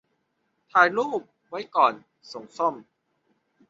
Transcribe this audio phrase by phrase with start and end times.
[0.71, 1.93] ถ่ายรูปไว้ก่อน
[2.31, 2.75] ส่งซ่อม